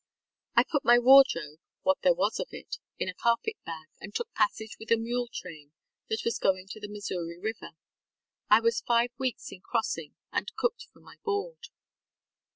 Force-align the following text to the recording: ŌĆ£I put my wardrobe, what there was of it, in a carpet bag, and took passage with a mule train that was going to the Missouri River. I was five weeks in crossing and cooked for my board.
ŌĆ£I 0.57 0.67
put 0.67 0.83
my 0.83 0.97
wardrobe, 0.97 1.59
what 1.83 2.01
there 2.01 2.15
was 2.15 2.39
of 2.39 2.47
it, 2.49 2.77
in 2.97 3.07
a 3.07 3.13
carpet 3.13 3.57
bag, 3.65 3.85
and 3.99 4.15
took 4.15 4.33
passage 4.33 4.75
with 4.79 4.89
a 4.89 4.97
mule 4.97 5.27
train 5.31 5.73
that 6.09 6.25
was 6.25 6.39
going 6.39 6.65
to 6.69 6.79
the 6.79 6.89
Missouri 6.89 7.37
River. 7.37 7.75
I 8.49 8.61
was 8.61 8.81
five 8.81 9.11
weeks 9.19 9.51
in 9.51 9.61
crossing 9.61 10.15
and 10.33 10.51
cooked 10.55 10.87
for 10.91 11.01
my 11.01 11.17
board. 11.23 11.67